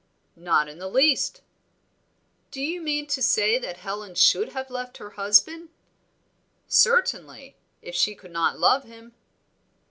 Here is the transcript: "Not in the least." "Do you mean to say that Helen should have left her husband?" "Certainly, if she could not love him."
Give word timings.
"Not 0.35 0.67
in 0.67 0.79
the 0.79 0.87
least." 0.89 1.41
"Do 2.49 2.59
you 2.59 2.81
mean 2.81 3.05
to 3.05 3.21
say 3.21 3.59
that 3.59 3.77
Helen 3.77 4.15
should 4.15 4.49
have 4.53 4.71
left 4.71 4.97
her 4.97 5.11
husband?" 5.11 5.69
"Certainly, 6.67 7.55
if 7.83 7.93
she 7.93 8.15
could 8.15 8.31
not 8.31 8.57
love 8.57 8.83
him." 8.83 9.13